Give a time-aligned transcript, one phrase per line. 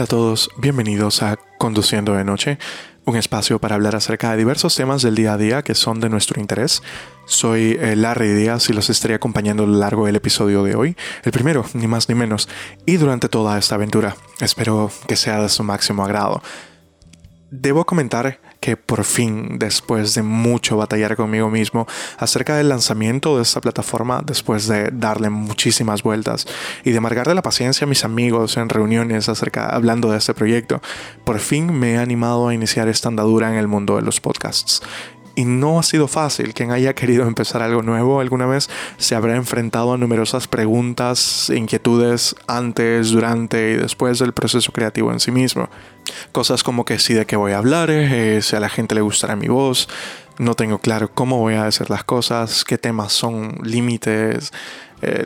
[0.00, 2.58] Hola a todos, bienvenidos a Conduciendo de Noche,
[3.04, 6.08] un espacio para hablar acerca de diversos temas del día a día que son de
[6.08, 6.82] nuestro interés.
[7.26, 10.96] Soy eh, Larry Díaz y los estaré acompañando a lo largo del episodio de hoy,
[11.22, 12.48] el primero, ni más ni menos,
[12.86, 14.16] y durante toda esta aventura.
[14.40, 16.42] Espero que sea de su máximo agrado.
[17.50, 21.86] Debo comentar que por fin, después de mucho batallar conmigo mismo
[22.18, 26.46] acerca del lanzamiento de esta plataforma, después de darle muchísimas vueltas
[26.84, 30.82] y de amargarle la paciencia a mis amigos en reuniones acerca hablando de este proyecto,
[31.24, 34.82] por fin me he animado a iniciar esta andadura en el mundo de los podcasts.
[35.40, 36.52] Y no ha sido fácil.
[36.52, 38.68] Quien haya querido empezar algo nuevo alguna vez
[38.98, 45.18] se habrá enfrentado a numerosas preguntas, inquietudes antes, durante y después del proceso creativo en
[45.18, 45.70] sí mismo.
[46.30, 49.00] Cosas como que si de qué voy a hablar, eh, si a la gente le
[49.00, 49.88] gustará mi voz,
[50.36, 54.52] no tengo claro cómo voy a decir las cosas, qué temas son límites,
[55.00, 55.24] eh,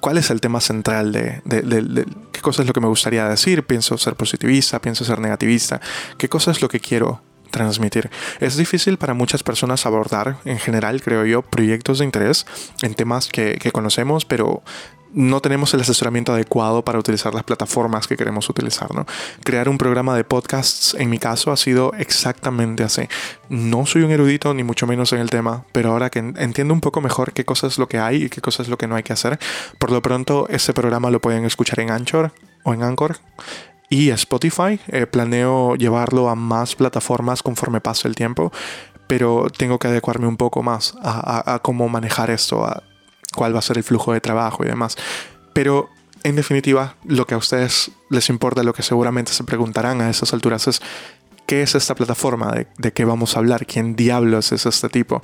[0.00, 3.62] cuál es el tema central de, de, qué cosa es lo que me gustaría decir,
[3.66, 5.82] pienso ser positivista, pienso ser negativista,
[6.16, 7.20] qué cosa es lo que quiero
[7.54, 8.10] transmitir.
[8.40, 12.46] Es difícil para muchas personas abordar, en general, creo yo, proyectos de interés
[12.82, 14.62] en temas que, conocemos, pero
[15.12, 18.92] no tenemos el asesoramiento adecuado para utilizar las plataformas que queremos utilizar.
[18.92, 19.06] ¿no?
[19.44, 23.02] Crear un programa de podcasts, en mi caso, ha sido exactamente así.
[23.48, 26.80] No soy un erudito, ni mucho menos en el tema, pero ahora que entiendo un
[26.80, 28.96] poco mejor qué cosas es lo que hay y qué cosas es lo que no
[28.96, 29.38] hay que hacer,
[29.78, 32.32] por lo pronto ese programa lo pueden escuchar en Anchor
[32.64, 33.18] o en Anchor
[33.94, 34.80] y Spotify.
[34.88, 38.50] Eh, planeo llevarlo a más plataformas conforme pase el tiempo,
[39.06, 42.82] pero tengo que adecuarme un poco más a, cómo manejar esto, a
[43.36, 44.96] cuál va a ser el flujo de trabajo y demás.
[45.52, 45.90] Pero
[46.24, 50.32] en definitiva, lo que a ustedes les importa, lo que seguramente se preguntarán a esas
[50.32, 50.82] alturas es,
[51.46, 52.50] ¿qué es esta plataforma?
[52.50, 53.64] ¿De, de qué vamos a hablar?
[53.64, 55.22] ¿Quién diablos es este tipo?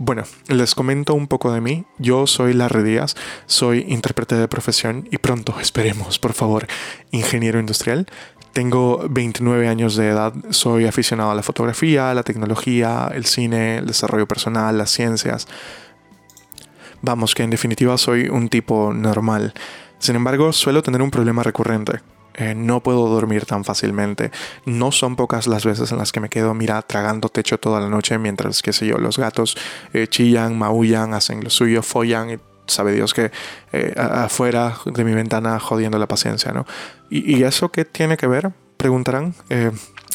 [0.00, 1.84] Bueno, les comento un poco de mí.
[1.98, 3.16] Yo soy Larry Díaz,
[3.46, 6.68] soy intérprete de profesión y pronto, esperemos, por favor,
[7.10, 8.06] ingeniero industrial.
[8.52, 13.86] Tengo 29 años de edad, soy aficionado a la fotografía, la tecnología, el cine, el
[13.86, 15.48] desarrollo personal, las ciencias.
[17.02, 19.52] Vamos, que en definitiva soy un tipo normal.
[19.98, 22.02] Sin embargo, suelo tener un problema recurrente
[22.38, 24.30] eh, no puedo dormir tan fácilmente.
[24.64, 27.88] No son pocas las veces en las que me quedo, mira, tragando techo toda la
[27.88, 29.56] noche mientras, qué sé yo, los gatos
[29.92, 33.32] eh, chillan, maullan, hacen lo suyo, follan y sabe Dios que
[33.72, 36.64] eh, afuera de mi ventana jodiendo la paciencia, ¿no?
[37.10, 38.52] ¿Y, ¿Y, eso qué tiene que ver?
[38.76, 39.34] Preguntarán.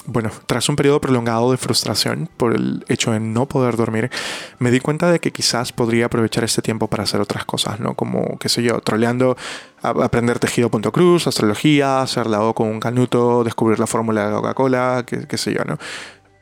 [0.06, 4.12] Bueno, tras un periodo prolongado de frustración por el hecho de no poder dormir,
[4.60, 7.94] me di cuenta de que quizás podría aprovechar este tiempo para hacer otras cosas, ¿no?
[7.94, 9.38] Como, qué sé yo, troleando,
[9.82, 15.26] aprender tejido.cruz, astrología, hacer la O con un canuto, descubrir la fórmula de Coca-Cola, qué,
[15.26, 15.78] qué sé yo, ¿no?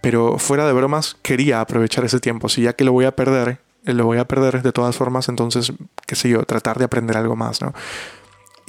[0.01, 2.49] Pero fuera de bromas, quería aprovechar ese tiempo.
[2.49, 5.29] Si ya que lo voy a perder, eh, lo voy a perder de todas formas,
[5.29, 5.71] entonces,
[6.07, 7.73] qué sé yo, tratar de aprender algo más, ¿no?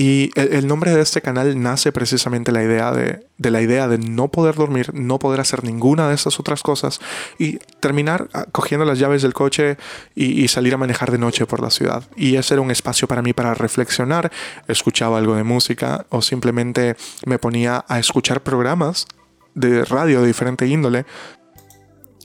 [0.03, 4.33] Y el, nombre de este canal nace precisamente la idea de, la idea de no
[4.33, 7.01] poder dormir, no poder hacer ninguna de estas otras cosas
[7.39, 9.77] y terminar ah, cogiendo las llaves del coche
[10.17, 12.03] y, salir a manejar de noche por la ciudad.
[12.17, 14.33] Y ese era un espacio para mí para reflexionar,
[14.67, 19.07] escuchaba algo de música o simplemente me ponía a escuchar programas
[19.55, 21.07] de radio de diferente índole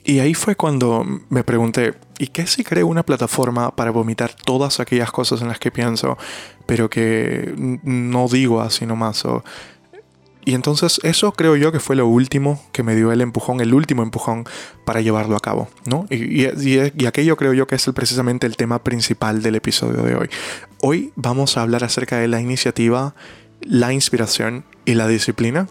[0.07, 4.79] y ahí fue cuando me pregunté, ¿y qué si creo una plataforma para vomitar todas
[4.79, 6.17] aquellas cosas en las que pienso,
[6.65, 9.25] pero que no digo así nomás?
[9.25, 9.43] O...
[10.45, 13.73] Y entonces eso creo yo que fue lo último que me dio el empujón, el
[13.73, 14.45] último empujón
[14.85, 16.05] para llevarlo a cabo, ¿no?
[16.09, 20.29] Y, y, aquello creo yo que es precisamente el tema principal del episodio de hoy.
[20.81, 23.13] Hoy vamos a hablar acerca de la iniciativa,
[23.61, 25.67] la inspiración y la disciplina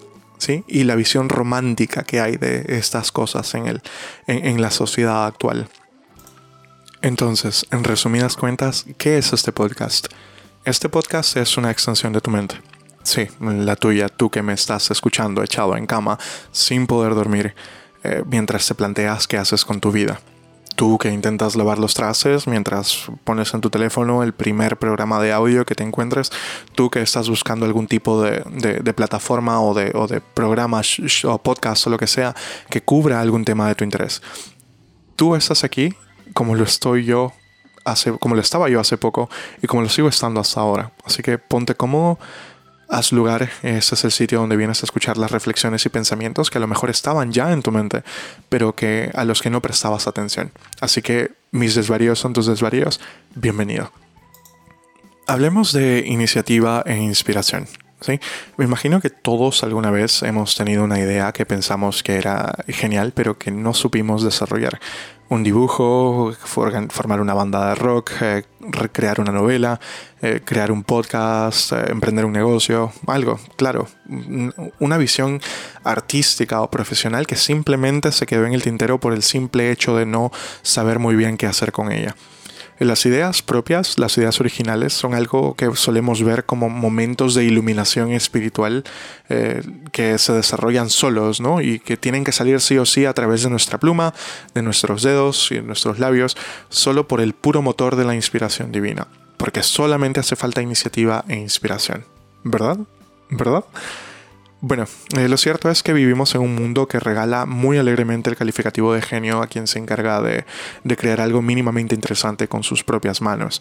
[0.67, 3.83] y la visión romántica que hay de estas cosas en, el,
[4.27, 5.69] en, la sociedad actual.
[7.06, 10.09] Entonces, en resumidas cuentas, ¿qué es este podcast?
[10.65, 12.56] Este podcast es una extensión de tu mente.
[13.05, 16.19] Sí, la tuya, tú que me estás escuchando echado en cama
[16.51, 17.54] sin poder dormir
[18.03, 20.21] eh, mientras te planteas qué haces con tu vida.
[20.75, 25.33] Tú que intentas lavar los trastes mientras pones en tu teléfono el primer programa de
[25.33, 26.33] audio que te encuentres.
[26.75, 30.83] Tú que estás buscando algún tipo de, plataforma o de, o de programa
[31.22, 32.34] o podcast o lo que sea
[32.69, 34.22] que cubra algún tema de tu interés.
[35.15, 35.95] Tú estás aquí
[36.36, 37.33] como lo estoy yo
[37.86, 39.30] hace, como lo estaba yo hace poco
[39.62, 40.92] y como lo sigo estando hasta ahora.
[41.06, 42.18] Así que ponte cómodo
[42.88, 46.59] Haz lugar, este es el sitio donde vienes a escuchar las reflexiones y pensamientos que
[46.59, 48.04] a lo mejor estaban ya en tu mente,
[48.48, 50.53] pero que a los que no prestabas atención.
[50.80, 53.00] Así que mis desvaríos son tus desvaríos.
[53.34, 53.91] Bienvenido.
[55.27, 57.66] Hablemos de iniciativa e inspiración.
[58.00, 58.21] ¿sí?
[58.56, 63.12] Me imagino que todos alguna vez hemos tenido una idea que pensamos que era genial,
[63.16, 64.78] pero que no supimos desarrollar.
[65.28, 69.81] Un dibujo, formar una banda de rock, eh, recrear una novela,
[70.23, 73.89] eh, crear un podcast, eh, emprender un negocio, algo, claro,
[74.78, 75.41] una visión
[75.83, 80.07] artística o profesional que simplemente se quedó en el tintero por el simple hecho de
[80.07, 80.31] no
[80.63, 82.15] saber muy bien qué hacer con ella.
[82.78, 88.13] Las ideas propias, las ideas originales, son algo que solemos ver como momentos de iluminación
[88.13, 88.84] espiritual
[89.31, 89.63] eh,
[89.93, 91.63] que se desarrollan solos, ¿no?
[91.63, 94.13] Y que tienen que salir sí o sí a través de nuestra pluma,
[94.55, 96.37] de nuestros dedos y de nuestros labios,
[96.69, 99.07] solo por el puro motor de la inspiración divina.
[99.39, 102.05] Porque solamente hace falta iniciativa e inspiración.
[102.45, 102.79] ¿Verdad?
[103.31, 103.65] ¿Verdad?
[104.61, 104.87] Bueno,
[105.17, 108.95] eh, lo cierto es que vivimos en un mundo que regala muy alegremente el calificativo
[108.95, 110.45] de genio a quien se encarga de,
[110.97, 113.61] crear algo mínimamente interesante con sus propias manos.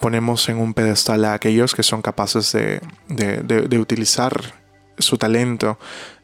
[0.00, 4.60] Ponemos en un pedestal a aquellos que son capaces de, utilizar
[4.98, 5.78] su talento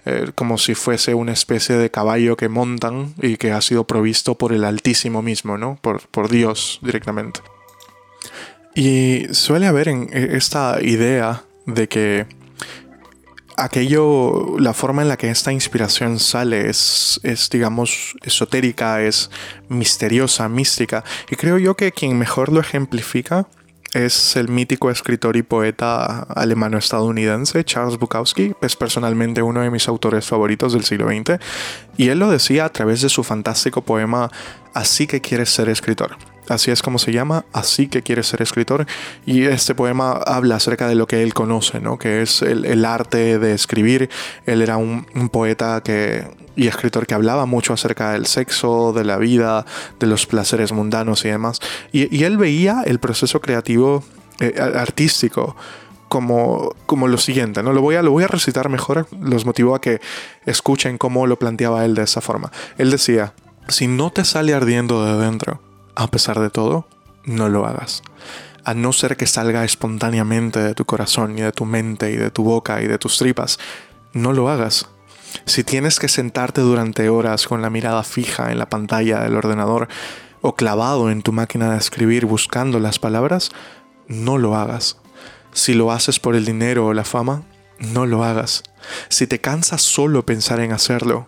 [0.05, 4.37] eh, como si fuese una especie de caballo que montan y que ha sido provisto
[4.37, 5.79] por el Altísimo mismo, ¿no?
[5.81, 7.41] Por, Dios directamente.
[8.75, 12.26] Y suele haber en e, esta idea de que
[13.58, 19.31] aquello, la forma en la que esta inspiración sale es, es, digamos, esotérica, es
[19.69, 21.05] misteriosa, mística.
[21.31, 23.46] Y creo yo que quien mejor lo ejemplifica
[23.94, 30.26] es el mítico escritor y poeta alemano-estadounidense Charles Bukowski, es personalmente uno de mis autores
[30.26, 31.38] favoritos del siglo XX,
[31.96, 34.31] y él lo decía a través de su fantástico poema
[34.75, 36.16] Así que quieres ser escritor.
[36.48, 38.86] Así es como se llama, Así que quiere ser escritor.
[39.26, 41.98] Y este poema habla acerca de lo que él conoce, ¿no?
[41.98, 44.08] que es el, arte de escribir.
[44.46, 49.18] Él era un, poeta que, y escritor que hablaba mucho acerca del sexo, de la
[49.18, 49.66] vida,
[50.00, 51.60] de los placeres mundanos y demás.
[51.92, 54.02] Y, él veía el proceso creativo
[54.40, 55.56] eh, artístico
[56.08, 57.72] como, como lo siguiente, ¿no?
[57.72, 60.00] Lo voy, a, lo voy a recitar mejor, los motivo a que
[60.46, 62.50] escuchen cómo lo planteaba él de esa forma.
[62.78, 63.34] Él decía,
[63.68, 65.60] si no te sale ardiendo de dentro,
[65.98, 66.86] a pesar de todo,
[67.24, 68.02] no lo hagas.
[68.62, 72.30] A no ser que salga espontáneamente de tu corazón y de tu mente y de
[72.30, 73.58] tu boca y de tus tripas,
[74.12, 74.88] no lo hagas.
[75.44, 79.88] Si tienes que sentarte durante horas con la mirada fija en la pantalla del ordenador
[80.40, 83.50] o clavado en tu máquina de escribir buscando las palabras,
[84.06, 84.98] no lo hagas.
[85.52, 87.42] Si lo haces por el dinero o la fama,
[87.80, 88.62] no lo hagas.
[89.08, 91.26] Si te cansas solo pensar en hacerlo,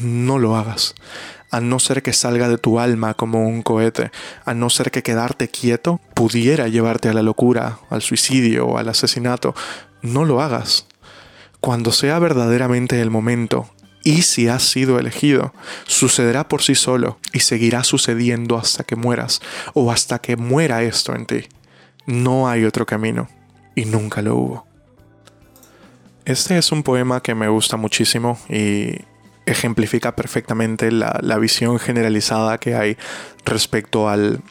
[0.00, 0.96] no lo hagas
[1.50, 4.10] a no ser que salga de tu alma como un cohete,
[4.44, 8.88] a no ser que quedarte quieto pudiera llevarte a la locura, al suicidio o al
[8.88, 9.54] asesinato,
[10.02, 10.86] no lo hagas.
[11.60, 13.68] Cuando sea verdaderamente el momento,
[14.04, 15.52] y si has sido elegido,
[15.86, 19.40] sucederá por sí solo y seguirá sucediendo hasta que mueras
[19.74, 21.48] o hasta que muera esto en ti.
[22.06, 23.28] No hay otro camino
[23.74, 24.66] y nunca lo hubo.
[26.24, 28.94] Este es un poema que me gusta muchísimo y
[29.50, 32.96] ejemplifica perfectamente la, visión generalizada que hay
[33.44, 34.42] respecto al,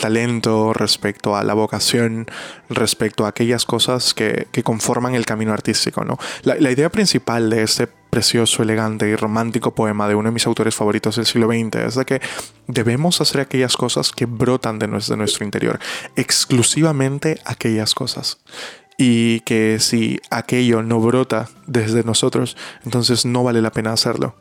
[0.00, 2.26] talento, respecto a la vocación,
[2.68, 6.04] respecto a aquellas cosas que, conforman el camino artístico.
[6.04, 6.18] ¿no?
[6.42, 10.74] La, idea principal de este precioso, elegante y romántico poema de uno de mis autores
[10.74, 12.20] favoritos del siglo XX es de que
[12.66, 15.78] debemos hacer aquellas cosas que brotan de de nuestro interior,
[16.16, 18.38] exclusivamente aquellas cosas
[18.96, 24.34] y que si aquello no brota desde nosotros, entonces no vale la pena hacerlo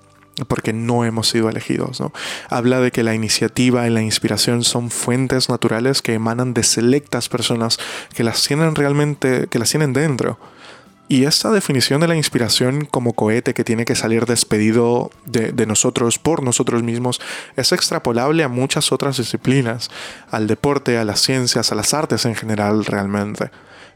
[0.48, 2.02] porque no hemos sido elegidos.
[2.02, 2.12] ¿no?
[2.50, 7.30] Habla de que la iniciativa y la inspiración son fuentes naturales que emanan de selectas
[7.30, 7.78] personas
[8.14, 10.38] que las tienen realmente, que las tienen dentro.
[11.08, 15.68] Y esta definición de la inspiración como cohete que tiene que salir despedido de, de,
[15.68, 17.22] nosotros por nosotros mismos
[17.56, 19.92] es extrapolable a muchas otras disciplinas,
[20.32, 23.52] al deporte, a las ciencias, a las artes en general realmente.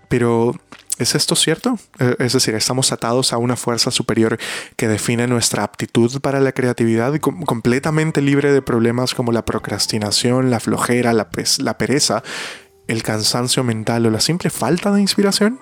[0.09, 0.55] Pero,
[0.97, 1.79] ¿es esto cierto?
[1.99, 4.37] Eh, es decir, estamos atados a una fuerza superior
[4.75, 10.59] que define nuestra aptitud para la creatividad completamente libre de problemas como la procrastinación, la
[10.59, 11.29] flojera, la,
[11.77, 12.23] pereza,
[12.87, 15.59] el cansancio mental o la simple falta de inspiración.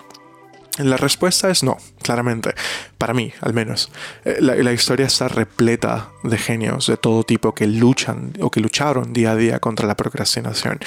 [0.78, 2.54] La respuesta es no, claramente,
[2.98, 3.90] para mí al menos.
[4.24, 9.12] Eh, la, historia está repleta de genios de todo tipo que luchan o que lucharon
[9.12, 10.78] día a día contra la procrastinación.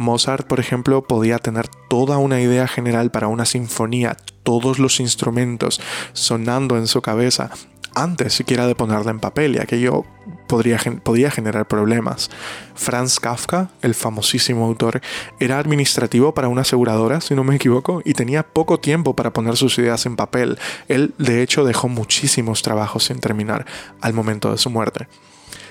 [0.00, 5.80] Mozart, por ejemplo, podía tener toda una idea general para una sinfonía, todos los instrumentos
[6.14, 7.50] sonando en su cabeza,
[7.94, 10.04] antes siquiera de ponerla en papel, y aquello
[10.46, 12.30] podría, podía generar problemas.
[12.74, 15.02] Franz Kafka, el famosísimo autor,
[15.38, 19.56] era administrativo para una aseguradora, si no me equivoco, y tenía poco tiempo para poner
[19.56, 20.58] sus ideas en papel.
[20.88, 23.66] Él, de hecho, dejó muchísimos trabajos sin terminar
[24.00, 25.08] al momento de su muerte.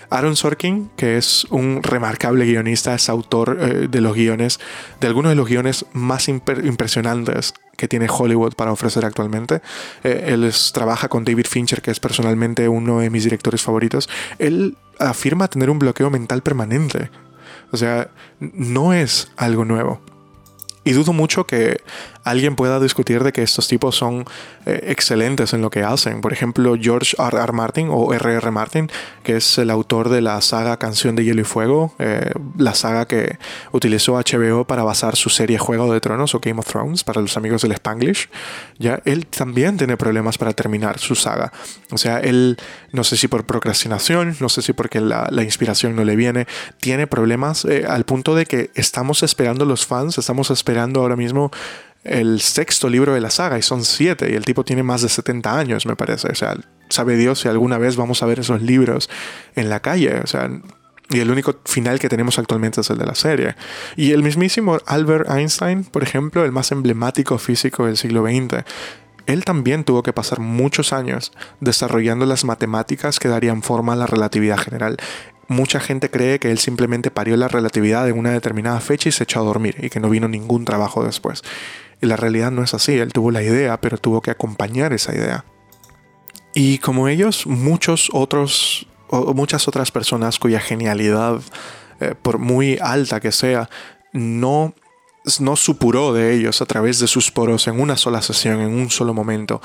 [0.10, 4.60] Aaron Sorkin, que es un remarcable guionista, es autor eh, de los guiones,
[5.00, 9.62] de algunos de los guiones más impresionantes que tiene Hollywood para ofrecer actualmente.
[10.04, 14.10] Eh, él trabaja con David Fincher, que es personalmente uno de mis directores favoritos.
[14.38, 17.10] Él afirma tener un bloqueo mental permanente.
[17.72, 20.02] O sea, no es algo nuevo.
[20.84, 21.82] Y dudo mucho que
[22.30, 24.26] alguien pueda discutir de que estos tipos son
[24.66, 26.22] eh, excelentes en lo que hacen.
[26.22, 27.38] Por ejemplo, George R.
[27.38, 27.52] R.
[27.54, 28.34] Martin o R.
[28.34, 28.52] R.
[28.52, 28.90] Martin,
[29.24, 33.08] que es el autor de la saga Canción de Hielo y Fuego, eh, la saga
[33.08, 33.38] que
[33.72, 37.36] utilizó HBO para basar su serie Juego de Tronos o Game of Thrones para los
[37.38, 38.30] amigos del Spanglish.
[38.78, 41.52] Ya él también tiene problemas para terminar su saga.
[41.92, 42.58] O sea, él
[42.92, 46.48] no sé si por procrastinación, no sé si porque la, inspiración no le viene,
[46.80, 51.52] tiene problemas eh, al punto de que estamos esperando los fans, estamos esperando ahora mismo
[52.04, 55.10] el sexto libro de la saga y son siete y el tipo tiene más de
[55.10, 56.30] 70 años, me parece.
[56.32, 56.56] O sea,
[56.90, 59.10] sabe Dios si alguna vez vamos a ver esos libros
[59.56, 60.20] en la calle.
[60.24, 60.50] O sea,
[61.10, 63.56] y el único final que tenemos actualmente es el de la serie.
[63.96, 68.64] Y el mismísimo Albert Einstein, por ejemplo, el más emblemático físico del siglo XX,
[69.26, 74.08] él también tuvo que pasar muchos años desarrollando las matemáticas que darían forma a la
[74.08, 74.98] relatividad general
[75.50, 79.24] mucha gente cree que él simplemente parió la relatividad en una determinada fecha y se
[79.24, 81.44] echó a dormir y que no vino ningún trabajo después.
[82.02, 85.14] Y la realidad no es así, él tuvo la idea, pero tuvo que acompañar esa
[85.14, 85.46] idea.
[86.54, 91.42] Y como ellos, muchos otros, o muchas otras personas cuya genialidad,
[92.00, 93.70] eh, por muy alta que sea,
[94.14, 94.74] no
[95.40, 98.90] no supuró de ellos a través de sus poros en una sola sesión, en un
[98.90, 99.62] solo momento.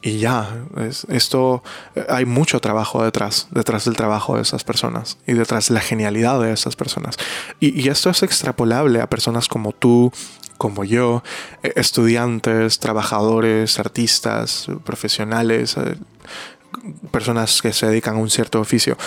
[0.00, 0.64] Y ya,
[1.08, 1.64] esto
[1.96, 5.80] eh, hay mucho trabajo detrás, detrás del trabajo de esas personas y detrás de la
[5.80, 7.16] genialidad de esas personas.
[7.58, 10.12] y esto es extrapolable a personas como tú,
[10.58, 11.22] como yo,
[11.62, 15.96] eh, estudiantes, trabajadores, artistas, profesionales, eh,
[17.10, 18.98] personas que se dedican a un cierto oficio.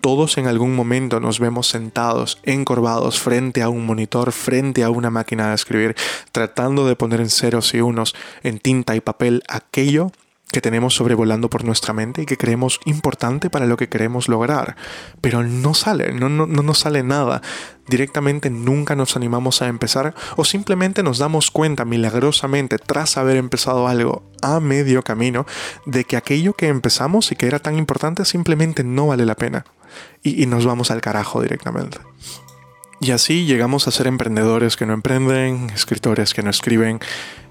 [0.00, 5.10] Todos en algún momento nos vemos sentados, encorvados, frente a un monitor, frente a una
[5.10, 5.94] máquina de escribir,
[6.32, 10.10] tratando de poner en ceros y unos, en tinta y papel, aquello
[10.52, 14.76] que tenemos sobrevolando por nuestra mente y que creemos importante para lo que queremos lograr.
[15.20, 17.42] Pero no sale, no, no, no nos sale nada.
[17.88, 23.88] Directamente nunca nos animamos a empezar o simplemente nos damos cuenta milagrosamente tras haber empezado
[23.88, 25.46] algo a medio camino
[25.86, 29.64] de que aquello que empezamos y que era tan importante simplemente no vale la pena.
[30.22, 31.98] Y, y nos vamos al carajo directamente.
[33.02, 37.00] Y así llegamos a ser emprendedores que no emprenden, escritores que no escriben,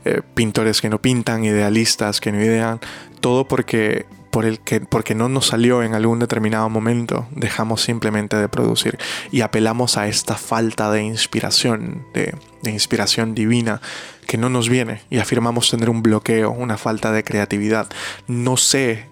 [0.05, 2.79] eh, pintores que no pintan, idealistas que no idean,
[3.19, 8.37] todo porque, por el que, porque no nos salió en algún determinado momento, dejamos simplemente
[8.37, 8.97] de producir
[9.29, 13.81] y apelamos a esta falta de inspiración, de, de inspiración divina
[14.27, 17.89] que no nos viene y afirmamos tener un bloqueo, una falta de creatividad.
[18.25, 19.07] No sé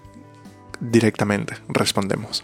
[0.80, 2.42] directamente, respondemos.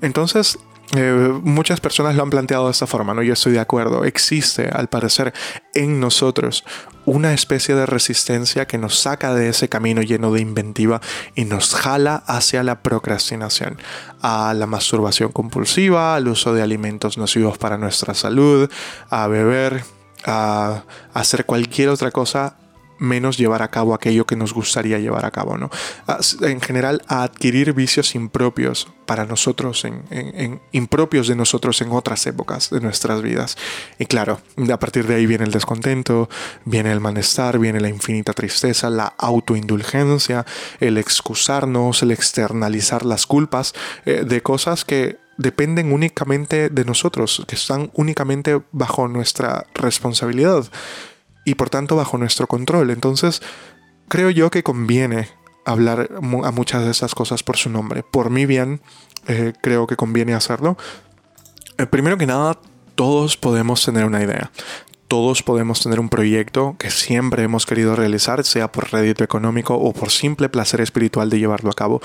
[0.00, 0.58] Entonces,
[0.96, 3.22] eh, muchas personas lo han planteado de esta forma, ¿no?
[3.22, 4.04] Yo estoy de acuerdo.
[4.04, 5.32] Existe, al parecer,
[5.74, 6.64] en nosotros
[7.06, 11.00] una especie de resistencia que nos saca de ese camino lleno de inventiva
[11.34, 13.78] y nos jala hacia la procrastinación,
[14.22, 18.70] a la masturbación compulsiva, al uso de alimentos nocivos para nuestra salud,
[19.10, 19.84] a beber,
[20.24, 22.56] a hacer cualquier otra cosa
[23.04, 25.70] menos llevar a cabo aquello que nos gustaría llevar a cabo, ¿no?
[26.42, 32.70] En general, a adquirir vicios impropios para nosotros, en, impropios de nosotros en otras épocas
[32.70, 33.56] de nuestras vidas.
[33.98, 34.40] Y claro,
[34.72, 36.28] a partir de ahí viene el descontento,
[36.64, 40.46] viene el malestar, viene la infinita tristeza, la autoindulgencia,
[40.80, 43.74] el excusarnos, el externalizar las culpas
[44.06, 50.64] eh, de cosas que dependen únicamente de nosotros, que están únicamente bajo nuestra responsabilidad
[51.44, 52.90] y por tanto bajo nuestro control.
[52.90, 53.42] Entonces,
[54.08, 55.28] creo yo que conviene
[55.64, 58.02] hablar a muchas de esas cosas por su nombre.
[58.02, 58.80] Por mi bien,
[59.26, 60.76] eh, creo que conviene hacerlo.
[61.78, 62.58] Eh, primero que nada,
[62.94, 64.50] todos podemos tener una idea.
[65.08, 69.92] Todos podemos tener un proyecto que siempre hemos querido realizar, sea por rédito económico o
[69.92, 72.00] por simple placer espiritual de llevarlo a cabo.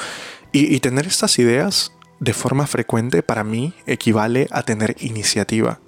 [0.51, 5.79] y tener estas ideas de forma frecuente para mí equivale a tener iniciativa.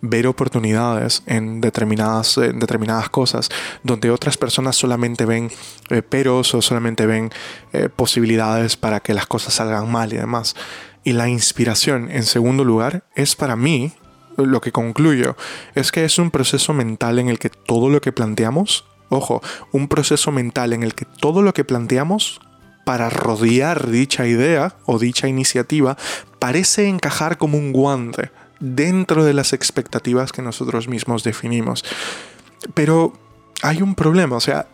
[0.00, 3.48] Ver oportunidades en determinadas, determinadas cosas
[3.82, 5.50] donde otras personas solamente ven
[5.90, 7.30] eh, peros o solamente ven
[7.72, 10.54] eh, posibilidades para que las cosas salgan mal y demás.
[11.04, 13.92] Y la inspiración, en segundo lugar, es para mí,
[14.36, 15.36] lo que concluyo,
[15.74, 19.88] es que es un proceso mental en el que todo lo que planteamos, ojo, un
[19.88, 22.40] proceso mental en el que todo lo que planteamos
[22.84, 25.96] para rodear dicha idea o dicha iniciativa
[26.38, 31.84] parece encajar como un guante dentro de las expectativas que nosotros mismos definimos.
[32.74, 33.12] Pero
[33.62, 34.66] hay un problema, o sea,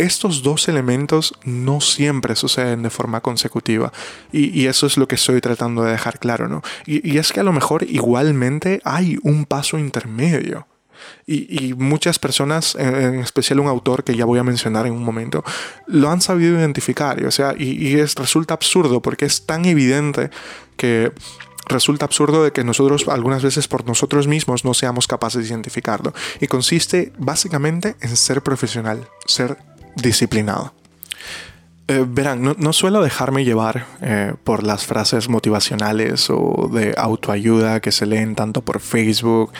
[0.00, 3.92] estos dos elementos no siempre suceden de forma consecutiva.
[4.32, 6.62] Y, eso es lo que estoy tratando de dejar claro, ¿no?
[6.86, 10.66] Y, es que a lo mejor igualmente hay un paso intermedio.
[11.26, 15.44] Y, muchas personas, en especial un autor que ya voy a mencionar en un momento,
[15.86, 17.22] lo han sabido identificar.
[17.26, 20.30] O sea, y, es, resulta absurdo porque es tan evidente
[20.78, 21.12] que
[21.70, 26.12] resulta absurdo de que nosotros algunas veces por nosotros mismos no seamos capaces de identificarlo.
[26.40, 29.56] Y consiste básicamente en ser profesional, ser
[29.96, 30.74] disciplinado.
[31.88, 37.90] Eh, verán, no, suelo dejarme llevar eh, por las frases motivacionales o de autoayuda que
[37.90, 39.52] se leen tanto por Facebook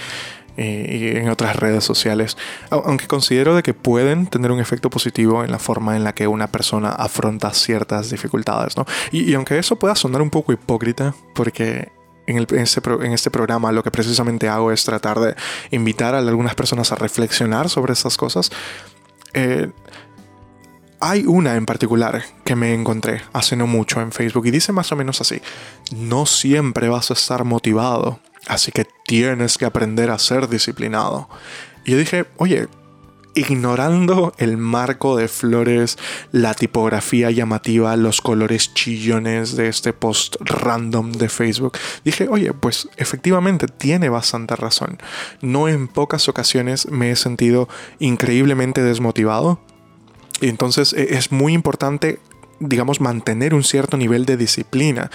[0.57, 2.37] y en otras redes sociales,
[2.71, 6.26] aunque considero de que pueden tener un efecto positivo en la forma en la que
[6.26, 8.85] una persona afronta ciertas dificultades, ¿no?
[9.11, 11.88] Y, aunque eso pueda sonar un poco hipócrita, porque
[12.30, 15.34] en, este, en, este, programa lo que precisamente hago es tratar de
[15.70, 18.50] invitar a algunas personas a reflexionar sobre estas cosas,
[19.34, 19.70] eh,
[21.00, 24.92] hay una en particular que me encontré hace no mucho en Facebook y dice más
[24.92, 25.40] o menos así,
[25.96, 31.28] no siempre vas a estar motivado, así que tienes que aprender a ser disciplinado.
[31.84, 32.68] Y yo dije, oye,
[33.34, 35.99] ignorando el marco de flores,
[36.32, 42.88] la tipografía llamativa, los colores chillones de este post random de Facebook, dije, oye, pues
[42.96, 44.99] efectivamente tiene bastante razón.
[45.40, 47.68] No en pocas ocasiones me he sentido
[47.99, 49.60] increíblemente desmotivado
[50.40, 52.18] entonces e, es muy importante,
[52.58, 55.10] digamos, mantener un cierto nivel de disciplina.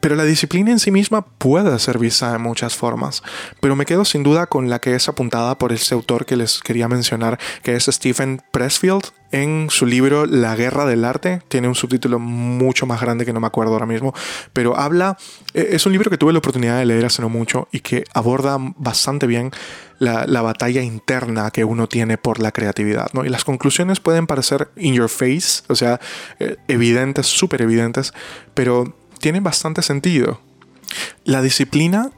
[0.00, 3.22] Pero la disciplina en sí misma puede ser vista de muchas formas.
[3.60, 6.60] Pero me quedo sin duda con la que es apuntada por ese autor que les
[6.60, 11.42] quería mencionar, que es Stephen Pressfield, en su libro La guerra del arte.
[11.48, 14.14] Tiene un subtítulo mucho más grande que no me acuerdo ahora mismo,
[14.52, 15.16] pero habla,
[15.54, 18.04] e, es un libro que tuve la oportunidad de leer hace no mucho y que
[18.14, 19.50] aborda bastante bien
[19.98, 23.10] la, batalla interna que uno tiene por la creatividad.
[23.12, 23.24] ¿no?
[23.24, 26.00] Y las conclusiones pueden parecer in your face, o sea,
[26.38, 28.12] eh, evidentes, súper evidentes,
[28.54, 30.40] pero tienen bastante sentido.
[31.24, 32.10] La disciplina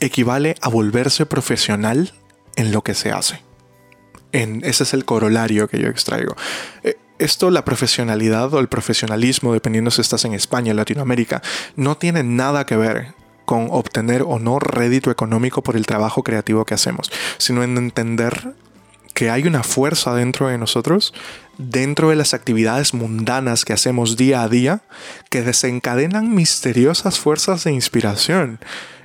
[0.00, 2.12] equivale a volverse profesional
[2.56, 3.40] en lo que se hace
[4.34, 6.34] ese es el corolario que yo extraigo.
[6.82, 11.42] Eh, esto, la profesionalidad o el profesionalismo, dependiendo si estás en España o Latinoamérica,
[11.76, 13.14] no tiene nada que ver
[13.44, 18.54] con obtener o no rédito económico por el trabajo creativo que hacemos, sino en entender
[19.14, 21.14] que hay una fuerza dentro de nosotros,
[21.56, 24.82] dentro de las actividades mundanas que hacemos día a día,
[25.30, 28.58] que desencadenan misteriosas fuerzas de inspiración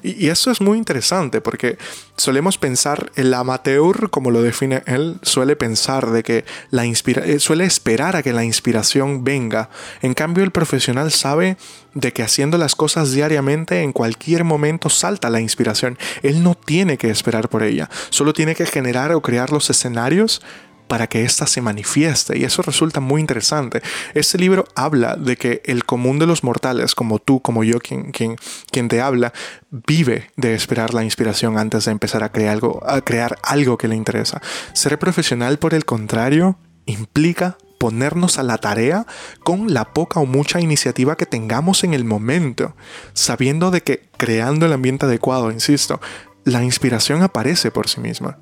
[0.03, 1.77] y, eso es muy interesante porque
[2.17, 7.39] solemos pensar, el amateur, como lo define él, suele pensar de que la inspira eh,
[7.39, 9.69] suele esperar a que la inspiración venga.
[10.01, 11.57] En cambio, el profesional sabe
[11.93, 15.97] de que haciendo las cosas diariamente, en cualquier momento salta la inspiración.
[16.23, 20.41] Él no tiene que esperar por ella, solo tiene que generar o crear los escenarios
[20.89, 23.81] para que ésta se manifieste y eso resulta muy interesante.
[24.15, 28.11] Este libro habla de que el común de los mortales, como tú, como yo, quien,
[28.11, 28.35] quien,
[28.71, 29.31] quien te habla,
[29.69, 33.87] vive de esperar la inspiración antes de empezar a crear, algo, a crear algo que
[33.87, 34.41] le interesa.
[34.73, 39.05] Ser profesional, por el contrario, implica ponernos a la tarea
[39.43, 42.75] con la poca o mucha iniciativa que tengamos en el momento,
[43.13, 46.01] sabiendo de que creando el ambiente adecuado, insisto,
[46.45, 48.37] la inspiración aparece por sí misma.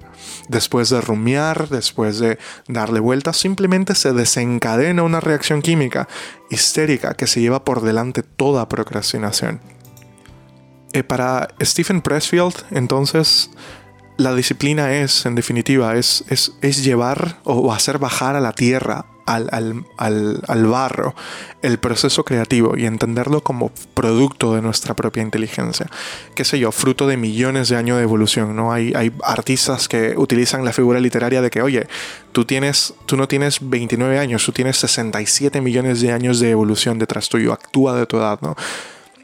[0.48, 6.08] Después de rumiar, después de darle vueltas, simplemente se desencadena una reacción química
[6.50, 9.60] histérica que se lleva por delante toda procrastinación.
[10.94, 13.50] Eh, para Stephen Pressfield, entonces,
[14.18, 20.68] la disciplina es, en definitiva, es, es llevar o hacer bajar a la tierra al,
[20.68, 21.14] barro
[21.62, 25.88] el proceso creativo y entenderlo como producto de nuestra propia inteligencia.
[26.34, 28.72] Qué sé yo, fruto de millones de años de evolución, ¿no?
[28.72, 31.88] Hay, hay artistas que utilizan la figura literaria de que, oye,
[32.32, 37.00] tú, tienes, tú no tienes 29 años, tú tienes 67 millones de años de evolución
[37.00, 38.56] detrás tuyo, actúa de tu edad, ¿no?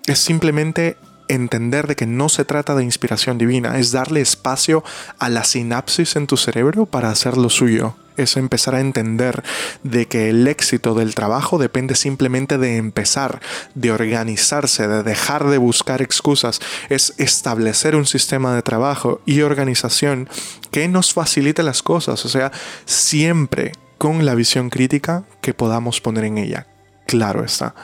[0.06, 4.84] Es simplemente entender de que no se trata de inspiración divina, es darle espacio
[5.20, 9.44] a la sinapsis en tu cerebro para hacer lo suyo es empezar a entender
[9.84, 13.42] de que el éxito del trabajo depende simplemente de empezar,
[13.76, 16.60] de organizarse, de dejar de buscar excusas,
[16.90, 20.30] es establecer un sistema de trabajo y organización
[20.72, 22.52] que nos facilite las cosas, o sea,
[22.86, 26.68] siempre con la visión crítica que podamos poner en ella.
[27.08, 27.76] Claro está.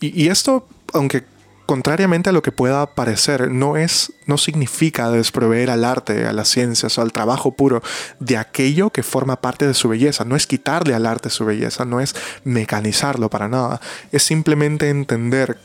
[0.00, 1.24] Y, y esto, aunque
[1.68, 6.48] contrariamente a lo que pueda parecer, no es, no significa desproveer al arte, a las
[6.48, 7.82] ciencias o al trabajo puro
[8.20, 10.24] de aquello que forma parte de su belleza.
[10.24, 13.82] No es quitarle al arte su belleza, no es mecanizarlo para nada.
[14.12, 15.58] Es simplemente entender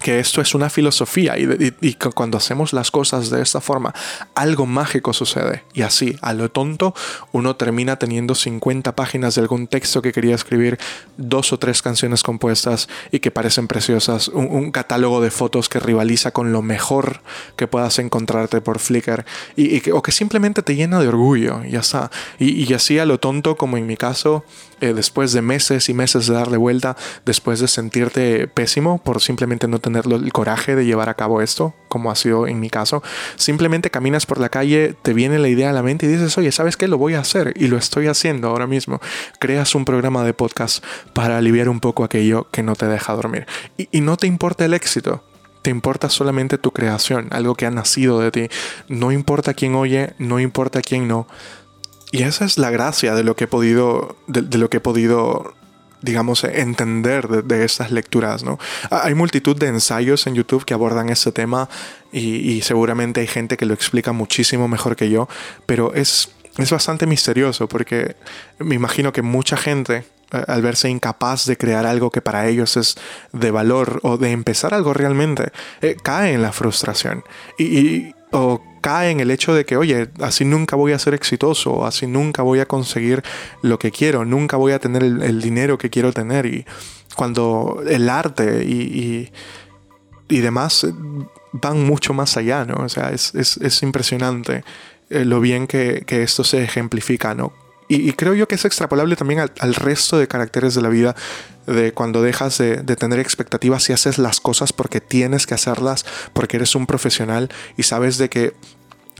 [0.00, 3.94] que esto es una filosofía y, cuando hacemos las cosas de esta forma,
[4.34, 5.64] algo mágico sucede.
[5.74, 6.94] Y así, a lo tonto,
[7.32, 10.78] uno termina teniendo 50 páginas de algún texto que quería escribir,
[11.16, 16.30] dos o tres canciones compuestas y que parecen preciosas, un, catálogo de fotos que rivaliza
[16.30, 17.22] con lo mejor
[17.56, 19.24] que puedas encontrarte por Flickr
[19.56, 22.10] y, o que simplemente te llena de orgullo, ya está.
[22.38, 24.44] Y, así a lo tonto, como en mi caso,
[24.80, 29.68] eh, después de meses y meses de darle vuelta, después de sentirte pésimo por simplemente
[29.68, 33.02] no tener el coraje de llevar a cabo esto, como ha sido en mi caso,
[33.36, 36.52] simplemente caminas por la calle, te viene la idea a la mente y dices, oye,
[36.52, 36.88] ¿sabes qué?
[36.88, 39.00] Lo voy a hacer y lo estoy haciendo ahora mismo.
[39.38, 43.46] Creas un programa de podcast para aliviar un poco aquello que no te deja dormir.
[43.76, 45.24] Y, y no te importa el éxito,
[45.62, 48.48] te importa solamente tu creación, algo que ha nacido de ti.
[48.88, 51.26] No importa quién oye, no importa quién no.
[52.12, 55.54] Y esa es la gracia de lo que he podido, de, lo que he podido
[56.02, 58.58] digamos, entender de, estas lecturas, ¿no?
[58.90, 61.68] Hay multitud de ensayos en YouTube que abordan este tema
[62.12, 65.28] y, seguramente hay gente que lo explica muchísimo mejor que yo,
[65.66, 68.16] pero es, es bastante misterioso porque
[68.58, 72.96] me imagino que mucha gente al verse incapaz de crear algo que para ellos es
[73.32, 77.24] de valor o de empezar algo realmente, eh, cae en la frustración
[77.58, 81.86] y, o cae en el hecho de que, oye, así nunca voy a ser exitoso,
[81.86, 83.22] así nunca voy a conseguir
[83.62, 86.64] lo que quiero, nunca voy a tener el, dinero que quiero tener y
[87.16, 89.30] cuando el arte y,
[90.28, 90.86] y, demás
[91.52, 92.84] van mucho más allá, ¿no?
[92.84, 94.64] O sea, es, es, impresionante
[95.10, 97.52] eh, lo bien que, que esto se ejemplifica, ¿no?
[97.92, 101.16] Y, creo yo que es extrapolable también al, resto de caracteres de la vida,
[101.66, 106.58] de cuando dejas de, tener expectativas y haces las cosas porque tienes que hacerlas, porque
[106.58, 108.54] eres un profesional y sabes de que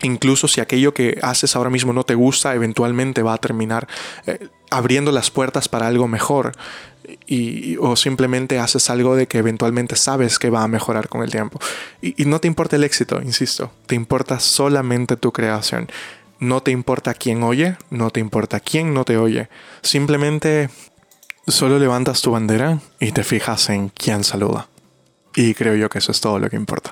[0.03, 3.89] incluso si aquello que haces ahora mismo no te gusta, eventualmente va a terminar
[4.29, 6.53] eh, abriendo las puertas para algo mejor.
[7.27, 11.31] Y, o simplemente haces algo de que eventualmente sabes que va a mejorar con el
[11.33, 11.59] tiempo.
[12.01, 15.89] Y, y no te importa el éxito, insisto, te importa solamente tu creación.
[16.41, 19.49] No te importa quién oye, no te importa quién no te oye.
[19.83, 20.71] Simplemente
[21.47, 24.69] solo levantas tu bandera y te fijas en quién saluda.
[25.35, 26.91] Y creo yo que eso es todo lo que importa.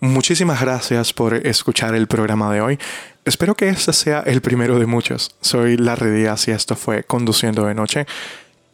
[0.00, 2.78] Muchísimas gracias por escuchar el programa de hoy.
[3.24, 5.34] Espero que este sea el primero de muchos.
[5.40, 8.06] Soy Larry Díaz y esto fue Conduciendo de Noche.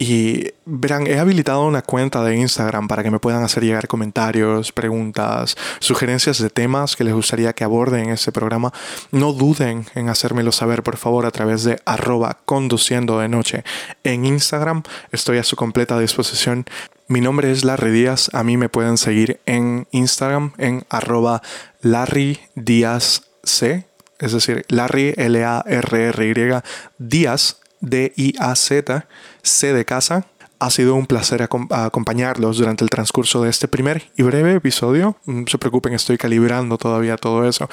[0.02, 4.72] Y verán, he habilitado una cuenta de Instagram para que me puedan hacer llegar comentarios,
[4.72, 8.72] preguntas, sugerencias de temas que les gustaría que aborden en este programa.
[9.10, 13.62] No duden en hacérmelo saber, por favor, a través de arroba conduciendo de noche
[14.02, 14.84] en Instagram.
[15.12, 16.64] Estoy a su completa disposición.
[17.06, 18.30] Mi nombre es Larry Díaz.
[18.32, 21.42] A mí me pueden seguir en Instagram en arroba
[21.82, 23.84] Larry Díaz C.
[24.18, 26.62] Es decir, Larry L-A-R-R-Y
[26.96, 29.06] Díaz D-I-A-Z,
[29.42, 30.26] C de casa.
[30.58, 35.16] Ha sido un placer acompañarlos durante el transcurso de este primer y breve episodio.
[35.24, 37.70] No se preocupen, estoy calibrando todavía todo eso.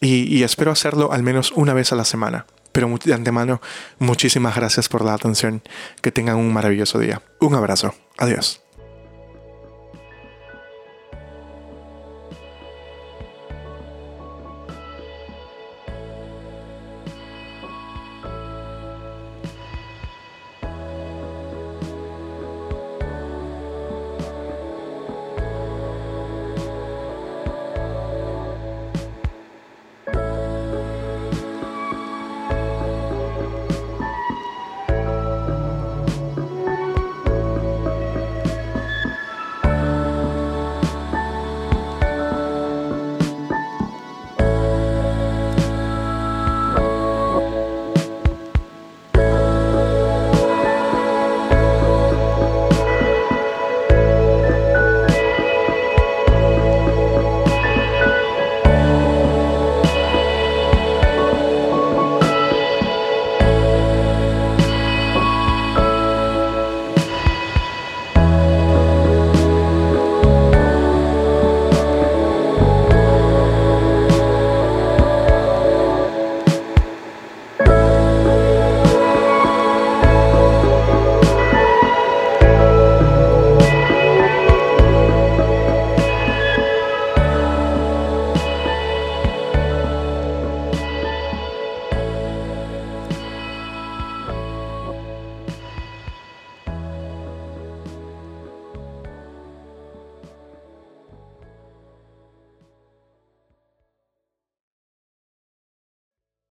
[0.00, 2.46] Y, espero hacerlo al menos una vez a la semana.
[2.72, 3.60] Pero de antemano,
[3.98, 5.62] muchísimas gracias por la atención.
[6.02, 7.22] Que tengan un maravilloso día.
[7.40, 7.94] Un abrazo.
[8.18, 8.63] Adiós.